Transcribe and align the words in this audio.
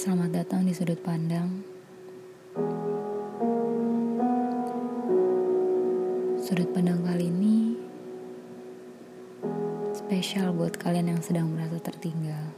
Selamat 0.00 0.32
datang 0.32 0.64
di 0.64 0.72
sudut 0.72 0.96
pandang. 1.04 1.60
Sudut 6.40 6.64
pandang 6.72 7.04
kali 7.04 7.28
ini 7.28 7.76
spesial 9.92 10.56
buat 10.56 10.80
kalian 10.80 11.12
yang 11.12 11.20
sedang 11.20 11.52
merasa 11.52 11.76
tertinggal. 11.84 12.48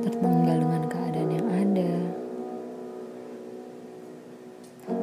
Tertinggal 0.00 0.56
dengan 0.64 0.82
keadaan 0.88 1.30
yang 1.36 1.48
ada. 1.52 1.92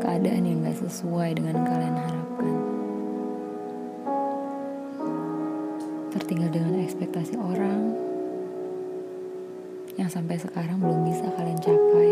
Keadaan 0.02 0.50
yang 0.50 0.66
gak 0.66 0.82
sesuai 0.82 1.38
dengan 1.38 1.62
kalian 1.62 1.94
harapkan. 1.94 2.31
Tertinggal 6.12 6.52
dengan 6.52 6.84
ekspektasi 6.84 7.40
orang 7.40 7.96
yang 9.96 10.12
sampai 10.12 10.36
sekarang 10.36 10.76
belum 10.84 11.08
bisa 11.08 11.24
kalian 11.40 11.60
capai. 11.64 12.12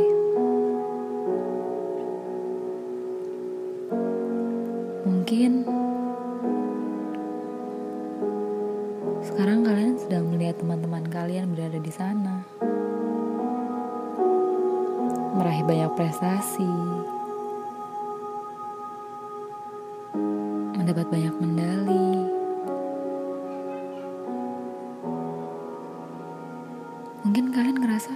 Mungkin 5.03 5.51
sekarang 9.27 9.67
kalian 9.67 9.95
sedang 9.99 10.31
melihat 10.31 10.63
teman-teman 10.63 11.03
kalian 11.11 11.51
berada 11.51 11.79
di 11.79 11.91
sana, 11.91 12.47
meraih 15.35 15.67
banyak 15.67 15.91
prestasi, 15.99 16.71
mendapat 20.79 21.05
banyak 21.11 21.35
medali. 21.43 21.98
Mungkin 27.29 27.53
kalian 27.53 27.77
ngerasa, 27.77 28.09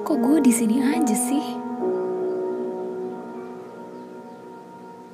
kok 0.00 0.16
gue 0.16 0.38
di 0.40 0.48
sini 0.48 0.80
aja 0.80 1.12
sih? 1.12 1.44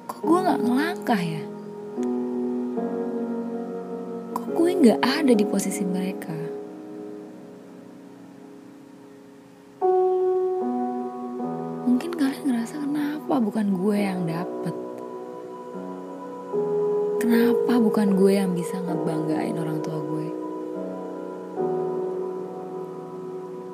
Kok 0.06 0.22
gue 0.22 0.38
nggak 0.38 0.62
ngelangkah 0.62 1.18
ya? 1.18 1.42
Kok 4.30 4.46
gue 4.54 4.70
nggak 4.78 5.00
ada 5.02 5.32
di 5.34 5.42
posisi 5.42 5.82
mereka? 5.82 6.38
Mungkin 11.82 12.14
kalian 12.14 12.44
ngerasa 12.46 12.78
kenapa 12.86 13.34
bukan 13.42 13.66
gue 13.74 13.96
yang 13.98 14.22
dapet? 14.22 14.74
Kenapa 17.18 17.74
bukan 17.82 18.14
gue 18.14 18.38
yang 18.38 18.54
bisa 18.54 18.78
ngebanggain 18.78 19.58
orang 19.58 19.82
tua 19.82 19.97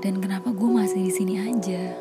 Dan 0.04 0.20
kenapa 0.20 0.52
gue 0.52 0.68
masih 0.68 1.00
di 1.00 1.08
sini 1.08 1.40
aja? 1.40 1.96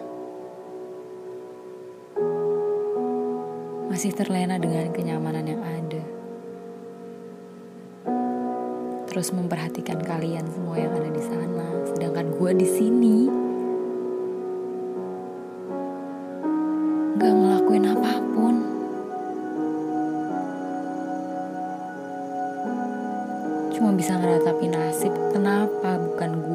Masih 3.87 4.11
terlena 4.11 4.59
dengan 4.59 4.91
kenyamanan 4.91 5.47
yang 5.47 5.63
ada. 5.63 6.03
Terus 9.07 9.31
memperhatikan 9.31 10.03
kalian 10.03 10.43
semua 10.51 10.83
yang 10.83 10.91
ada 10.99 11.15
di 11.15 11.23
sana, 11.23 11.67
sedangkan 11.95 12.27
gue 12.35 12.51
di 12.59 12.67
sini 12.67 13.17
nggak 17.15 17.33
ngelakuin 17.39 17.87
apa 17.87 18.11
pun. 18.35 18.55
Cuma 23.71 23.95
bisa 23.95 24.19
ngeratapi 24.19 24.65
nasib, 24.67 25.15
kenapa 25.31 25.95
bukan 26.03 26.31
gue? 26.43 26.52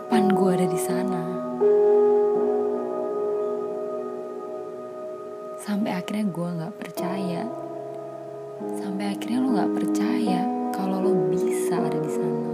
Kapan 0.00 0.32
gue 0.32 0.50
ada 0.56 0.64
di 0.64 0.80
sana? 0.80 1.22
Sampai 5.60 5.92
akhirnya 5.92 6.24
gue 6.32 6.48
nggak 6.56 6.74
percaya. 6.80 7.44
Sampai 8.80 9.12
akhirnya 9.12 9.44
lo 9.44 9.48
nggak 9.60 9.72
percaya 9.76 10.40
kalau 10.72 11.04
lo 11.04 11.12
bisa 11.28 11.76
ada 11.76 12.00
di 12.00 12.10
sana. 12.16 12.50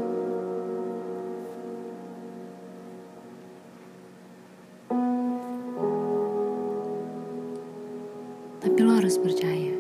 Tapi 8.58 8.78
lo 8.82 8.90
harus 8.90 9.22
percaya. 9.22 9.75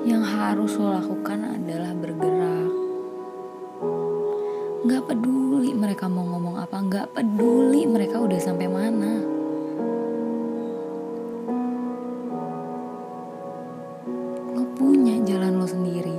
Yang 0.00 0.24
harus 0.32 0.72
lo 0.80 0.96
lakukan 0.96 1.40
adalah 1.44 1.92
bergerak. 1.92 2.72
Gak 4.88 5.02
peduli 5.12 5.76
mereka 5.76 6.08
mau 6.08 6.24
ngomong 6.24 6.56
apa, 6.56 6.80
gak 6.88 7.12
peduli 7.12 7.84
mereka 7.84 8.16
udah 8.16 8.40
sampai 8.40 8.64
mana. 8.64 9.20
Lo 14.56 14.64
punya 14.72 15.20
jalan 15.28 15.60
lo 15.60 15.68
sendiri. 15.68 16.16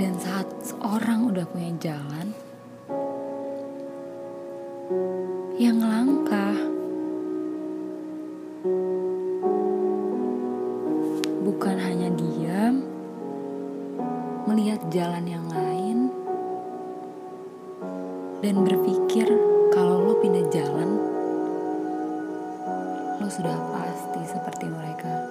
Dan 0.00 0.16
saat 0.16 0.48
seorang 0.64 1.28
udah 1.28 1.44
punya 1.48 1.72
jalan, 1.80 2.32
yang 5.56 5.80
langkah 5.80 5.95
bukan 11.46 11.78
hanya 11.78 12.10
diam, 12.18 12.82
melihat 14.50 14.82
jalan 14.90 15.22
yang 15.30 15.46
lain, 15.46 16.10
dan 18.42 18.66
berpikir 18.66 19.30
kalau 19.70 20.10
lo 20.10 20.18
pindah 20.18 20.42
jalan, 20.50 20.90
lo 23.22 23.30
sudah 23.30 23.54
pasti 23.78 24.26
seperti 24.26 24.66
mereka 24.66 25.22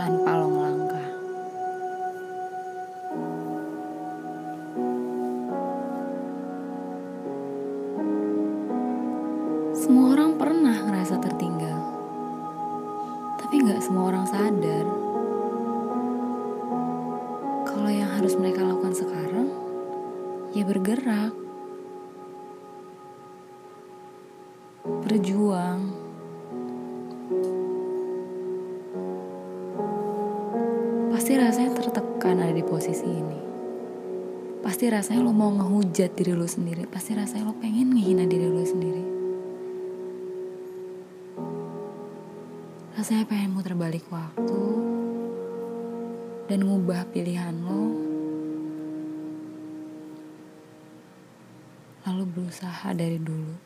tanpa 0.00 0.40
lo 0.40 0.48
ngelangkah. 0.48 0.91
Kalau 17.72 17.88
yang 17.88 18.12
harus 18.20 18.36
mereka 18.36 18.60
lakukan 18.60 18.92
sekarang 18.92 19.48
ya 20.52 20.68
bergerak, 20.68 21.32
berjuang. 25.08 25.80
Pasti 31.16 31.32
rasanya 31.38 31.70
tertekan 31.80 32.44
ada 32.44 32.52
di 32.52 32.60
posisi 32.60 33.08
ini. 33.08 33.40
Pasti 34.60 34.92
rasanya 34.92 35.24
lo 35.24 35.32
mau 35.32 35.48
ngehujat 35.56 36.12
diri 36.12 36.36
lo 36.36 36.44
sendiri. 36.44 36.84
Pasti 36.84 37.16
rasanya 37.16 37.48
lo 37.48 37.56
pengen 37.56 37.96
ngehina 37.96 38.28
diri 38.28 38.46
lo 38.52 38.60
sendiri. 38.60 39.04
Rasanya 43.00 43.24
pengen 43.24 43.56
muter 43.56 43.72
balik 43.72 44.04
waktu 44.12 44.91
dan 46.52 46.68
ngubah 46.68 47.08
pilihan 47.08 47.64
lo. 47.64 47.96
Lalu 52.04 52.24
berusaha 52.28 52.92
dari 52.92 53.16
dulu. 53.16 53.56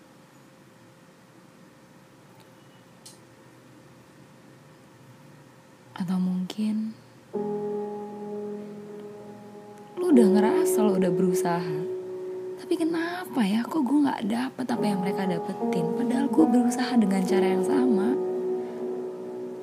Atau 5.98 6.14
mungkin 6.22 6.94
lo 9.98 10.14
udah 10.14 10.26
ngerasa 10.38 10.78
lo 10.86 10.94
udah 10.94 11.10
berusaha. 11.10 11.78
Tapi 12.62 12.74
kenapa 12.78 13.42
ya 13.42 13.66
kok 13.66 13.82
gue 13.82 13.98
gak 14.06 14.30
dapet 14.30 14.66
apa 14.70 14.84
yang 14.86 15.02
mereka 15.02 15.26
dapetin. 15.26 15.90
Padahal 15.98 16.30
gue 16.30 16.46
berusaha 16.54 16.94
dengan 16.94 17.26
cara 17.26 17.46
yang 17.50 17.66
sama. 17.66 18.14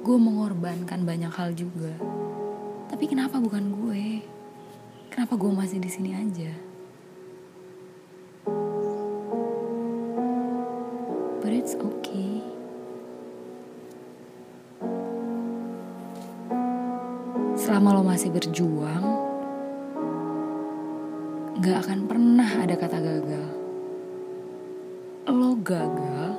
Gue 0.04 0.18
mengorbankan 0.20 1.08
banyak 1.08 1.32
hal 1.32 1.56
juga. 1.56 1.96
Tapi 2.94 3.10
kenapa 3.10 3.42
bukan 3.42 3.74
gue? 3.74 4.22
Kenapa 5.10 5.34
gue 5.34 5.50
masih 5.50 5.82
di 5.82 5.90
sini 5.90 6.14
aja? 6.14 6.54
But 11.42 11.58
it's 11.58 11.74
okay. 11.74 12.46
selama 17.64 17.96
lo 17.96 18.04
masih 18.04 18.28
berjuang, 18.30 19.04
gak 21.64 21.78
akan 21.88 22.00
pernah 22.06 22.50
ada 22.60 22.76
kata 22.76 23.00
gagal. 23.00 23.50
Lo 25.32 25.56
gagal 25.64 26.36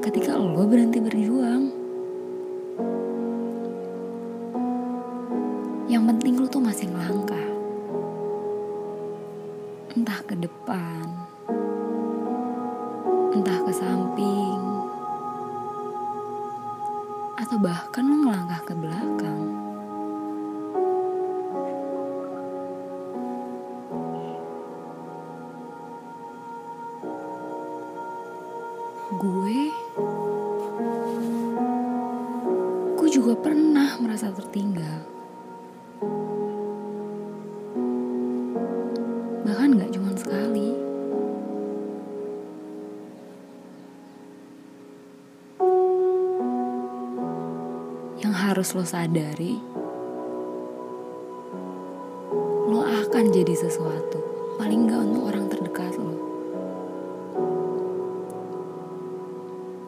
ketika 0.00 0.38
lo 0.38 0.62
berhenti 0.64 1.02
berjuang. 1.02 1.71
Entah 10.22 10.38
ke 10.38 10.46
depan, 10.46 11.06
entah 13.34 13.58
ke 13.66 13.72
samping, 13.74 14.62
atau 17.42 17.58
bahkan 17.58 18.06
lo 18.06 18.14
ngelangkah 18.22 18.62
ke 18.62 18.74
belakang. 18.78 19.42
Gue, 29.18 29.74
gue 32.94 33.08
juga 33.10 33.34
pernah 33.42 33.98
merasa 33.98 34.30
tertinggal. 34.30 35.02
Harus 48.62 48.78
lo 48.78 48.86
sadari, 48.86 49.58
lo 52.70 52.86
akan 52.86 53.34
jadi 53.34 53.58
sesuatu. 53.58 54.22
Paling 54.54 54.86
gak 54.86 55.02
untuk 55.02 55.22
orang 55.34 55.50
terdekat 55.50 55.98
lo. 55.98 56.14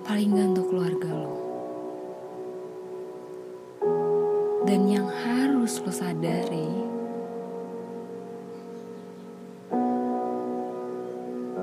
Paling 0.03 0.26
gak 0.35 0.47
untuk 0.59 0.67
keluarga 0.75 1.06
lo. 1.06 1.35
Dan 4.67 4.91
yang 4.91 5.06
harus 5.06 5.79
lo 5.79 5.94
sadari, 5.94 6.67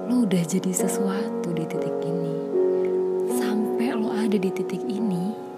lo 0.08 0.16
udah 0.24 0.44
jadi 0.48 0.72
sesuatu 0.72 1.52
di 1.52 1.68
titik 1.68 1.96
ini. 2.08 2.36
Sampai 3.36 4.00
lo 4.00 4.16
ada 4.16 4.40
di 4.40 4.48
titik 4.48 4.88
ini, 4.88 5.51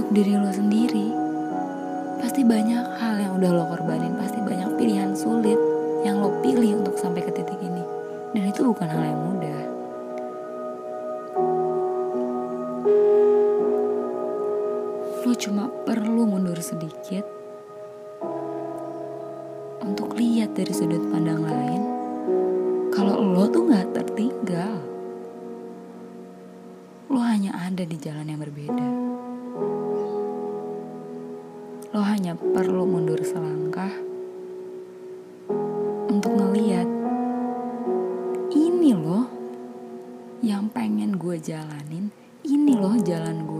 untuk 0.00 0.16
diri 0.16 0.32
lo 0.32 0.48
sendiri, 0.48 1.12
pasti 2.24 2.40
banyak 2.40 3.04
hal 3.04 3.20
yang 3.20 3.36
udah 3.36 3.52
lo 3.52 3.68
korbanin, 3.68 4.16
pasti 4.16 4.40
banyak 4.40 4.72
pilihan 4.80 5.12
sulit 5.12 5.60
yang 6.08 6.24
lo 6.24 6.40
pilih 6.40 6.80
untuk 6.80 6.96
sampai 6.96 7.20
ke 7.20 7.28
titik 7.28 7.60
ini. 7.60 7.84
Dan 8.32 8.48
itu 8.48 8.64
bukan 8.64 8.88
hal 8.88 9.04
yang 9.04 9.20
mudah. 9.20 9.60
Lo 15.20 15.32
cuma 15.36 15.68
perlu 15.84 16.24
mundur 16.24 16.56
sedikit 16.64 17.28
untuk 19.84 20.16
lihat 20.16 20.56
dari 20.56 20.72
sudut 20.72 21.12
pandang 21.12 21.44
lain 21.44 21.82
kalau 22.88 23.20
lo 23.20 23.44
tuh 23.52 23.68
gak 23.68 23.92
tertinggal. 23.92 24.80
Lo 27.12 27.20
hanya 27.20 27.52
ada 27.68 27.84
di 27.84 28.00
jalan 28.00 28.24
yang 28.24 28.40
berbeda. 28.40 29.09
Lo 31.90 32.06
hanya 32.06 32.38
perlu 32.38 32.86
mundur 32.86 33.18
selangkah 33.18 33.90
untuk 36.06 36.38
ngeliat 36.38 36.86
ini 38.54 38.94
loh 38.94 39.26
yang 40.38 40.70
pengen 40.70 41.18
gue 41.18 41.34
jalanin, 41.42 42.14
ini 42.46 42.78
loh 42.78 42.94
jalan 42.94 43.42
gue, 43.42 43.59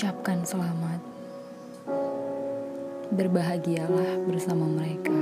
ucapkan 0.00 0.40
selamat. 0.48 0.96
Berbahagialah 3.12 4.24
bersama 4.24 4.64
mereka. 4.64 5.12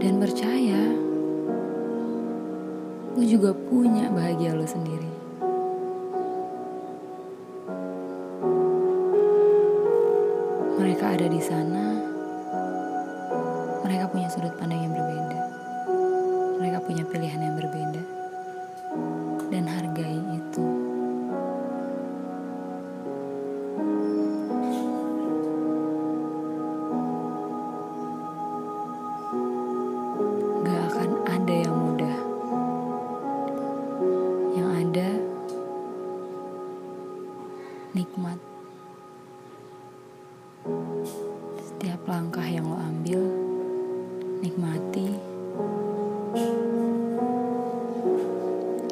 Dan 0.00 0.16
percaya, 0.16 0.80
lu 3.20 3.20
juga 3.20 3.52
punya 3.52 4.08
bahagia 4.08 4.56
lu 4.56 4.64
sendiri. 4.64 5.12
Mereka 10.80 11.04
ada 11.04 11.28
di 11.28 11.40
sana, 11.44 12.00
mereka 13.84 14.08
punya 14.08 14.32
sudut 14.32 14.56
pandang 14.56 14.88
yang 14.88 14.96
berbeda. 14.96 15.40
Mereka 16.64 16.78
punya 16.80 17.04
pilihan 17.12 17.44
yang 17.44 17.60
berbeda. 17.60 18.02
Dan 19.52 19.68
hargai 19.68 20.16
itu. 20.32 20.47
Setiap 41.78 42.10
langkah 42.10 42.42
yang 42.42 42.66
lo 42.66 42.74
ambil, 42.74 43.22
nikmati 44.42 45.14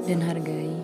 dan 0.06 0.22
hargai. 0.22 0.75